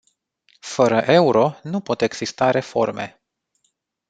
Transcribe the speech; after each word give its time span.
Fără 0.59 0.97
euro 1.07 1.53
nu 1.63 1.79
pot 1.81 2.01
exista 2.01 2.51
reforme. 2.51 3.21